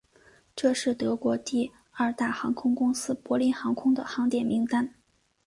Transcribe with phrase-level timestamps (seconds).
[0.55, 4.95] 这是德国第二大航空公司柏林航空的航点名单。